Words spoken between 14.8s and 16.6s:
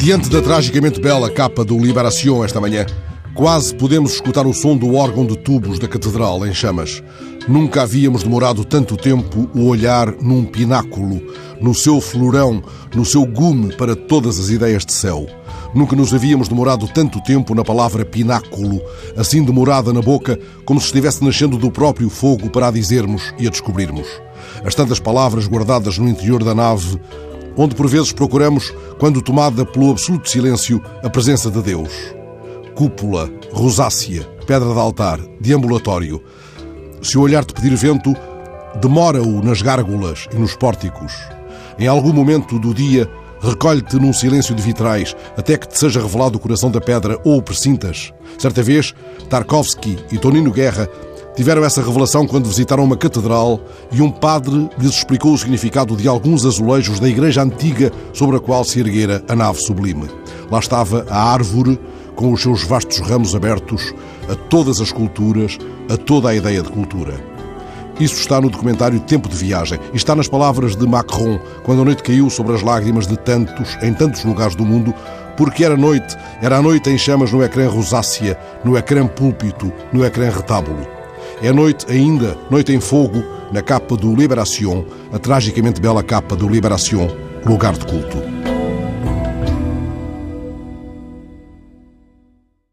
de céu. Nunca nos havíamos